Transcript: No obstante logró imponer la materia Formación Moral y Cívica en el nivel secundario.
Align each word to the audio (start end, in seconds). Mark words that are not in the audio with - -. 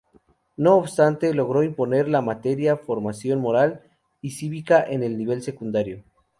No 0.57 0.77
obstante 0.77 1.31
logró 1.31 1.61
imponer 1.61 2.07
la 2.09 2.23
materia 2.23 2.75
Formación 2.75 3.39
Moral 3.39 3.83
y 4.19 4.31
Cívica 4.31 4.81
en 4.83 5.03
el 5.03 5.15
nivel 5.15 5.43
secundario. 5.43 6.03